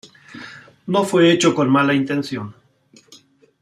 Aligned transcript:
No 0.87 1.03
fue 1.03 1.31
hecho 1.31 1.53
con 1.53 1.69
mala 1.69 1.93
intención. 1.93 2.55